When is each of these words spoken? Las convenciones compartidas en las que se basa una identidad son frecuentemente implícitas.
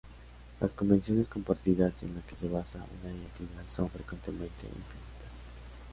Las 0.59 0.73
convenciones 0.73 1.27
compartidas 1.27 2.01
en 2.01 2.15
las 2.15 2.25
que 2.25 2.33
se 2.35 2.47
basa 2.47 2.79
una 2.79 3.13
identidad 3.13 3.69
son 3.69 3.87
frecuentemente 3.91 4.65
implícitas. 4.65 5.29